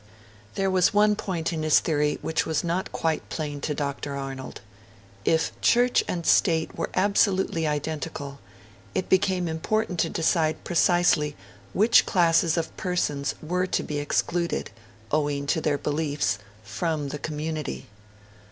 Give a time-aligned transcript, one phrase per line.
[0.55, 4.15] There was one point in his theory which was not quite plain to Dr.
[4.15, 4.61] Arnold.
[5.25, 8.39] If Church and State were absolutely identical,
[8.95, 11.35] it became important to decide precisely
[11.73, 14.71] which classes of persons were to be excluded,
[15.11, 17.85] owing to their beliefs, from the community.